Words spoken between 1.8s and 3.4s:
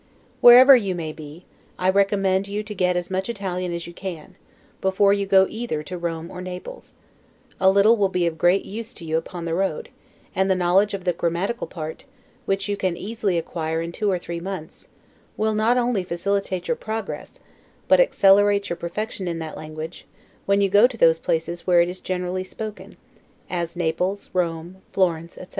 recommend to you to get as much